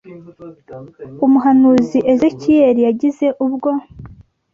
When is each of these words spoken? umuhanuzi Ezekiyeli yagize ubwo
umuhanuzi 1.25 1.99
Ezekiyeli 2.11 2.81
yagize 2.87 3.27
ubwo 3.45 3.71